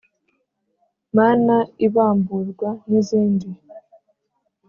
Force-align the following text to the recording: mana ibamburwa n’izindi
mana 1.17 1.55
ibamburwa 1.85 2.69
n’izindi 2.89 3.49